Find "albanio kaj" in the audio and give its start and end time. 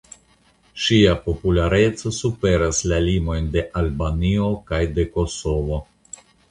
3.83-4.85